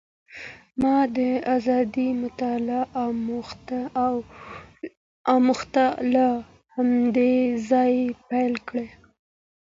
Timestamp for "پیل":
8.29-8.53